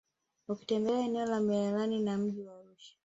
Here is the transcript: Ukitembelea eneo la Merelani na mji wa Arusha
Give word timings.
Ukitembelea 0.47 1.05
eneo 1.05 1.25
la 1.25 1.39
Merelani 1.39 1.99
na 1.99 2.17
mji 2.17 2.41
wa 2.43 2.57
Arusha 2.59 2.95